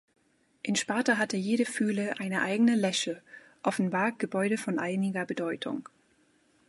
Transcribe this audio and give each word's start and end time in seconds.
In 0.63 0.73
Sparta 0.75 1.17
hatte 1.19 1.37
jede 1.37 1.63
Phyle 1.65 2.15
eine 2.17 2.41
eigene 2.41 2.73
"Lesche", 2.75 3.21
offenbar 3.61 4.13
Gebäude 4.13 4.57
von 4.57 4.79
einiger 4.79 5.27
Bedeutung. 5.27 5.87